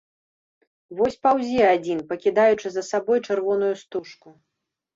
Вось 1.01 1.17
паўзе 1.27 1.67
адзін, 1.75 1.99
пакідаючы 2.13 2.67
за 2.73 2.83
сабой 2.91 3.25
чырвоную 3.27 3.73
стужку. 3.85 4.29